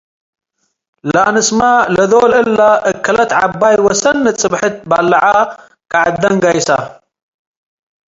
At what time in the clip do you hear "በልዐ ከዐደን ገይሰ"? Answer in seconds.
4.89-6.69